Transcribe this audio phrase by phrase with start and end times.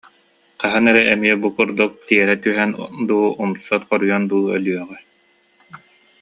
[0.61, 2.71] Хаһан эрэ эмиэ бу курдук тиэрэ түһэн
[3.07, 4.97] дуу, умса хоруйан дуу өлүөҕэ